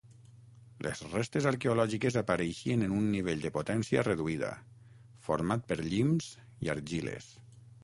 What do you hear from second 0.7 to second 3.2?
Les restes arqueològiques apareixien en un